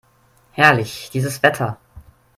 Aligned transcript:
Herrlich, 0.53 1.11
dieses 1.13 1.39
Wetter! 1.43 1.77